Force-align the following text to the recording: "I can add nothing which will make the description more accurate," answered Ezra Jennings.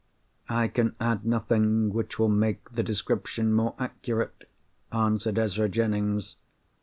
"I 0.49 0.67
can 0.67 0.95
add 0.99 1.27
nothing 1.27 1.93
which 1.93 2.17
will 2.17 2.27
make 2.27 2.71
the 2.71 2.81
description 2.81 3.53
more 3.53 3.75
accurate," 3.77 4.49
answered 4.91 5.37
Ezra 5.37 5.69
Jennings. 5.69 6.37